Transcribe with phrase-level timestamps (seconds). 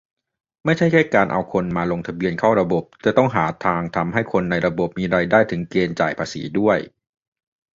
[0.65, 6.77] ไม่ใช่แค่การเอาคนมาลงทะเบียนเข้าระบบ แต่หาทางทำให้คนในระบบมีรายได้ถึงเกณฑ์จ่ายภาษีด้วย